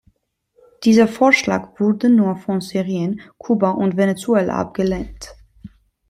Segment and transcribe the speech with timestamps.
[0.83, 5.35] Dieser Vorschlag wurde nur von Syrien, Kuba und Venezuela abgelehnt.